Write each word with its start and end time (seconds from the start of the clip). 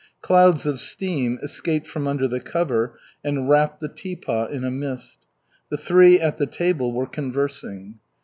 Clouds 0.23 0.65
of 0.65 0.79
steam 0.79 1.37
escaped 1.43 1.85
from 1.85 2.07
under 2.07 2.27
the 2.27 2.39
cover 2.39 2.97
and 3.23 3.47
wrapped 3.47 3.79
the 3.81 3.87
tea 3.87 4.15
pot 4.15 4.49
in 4.49 4.63
a 4.63 4.71
mist. 4.71 5.19
The 5.69 5.77
three 5.77 6.19
at 6.19 6.37
the 6.37 6.47
table 6.47 6.91
were 6.91 7.05
conversing. 7.05 7.99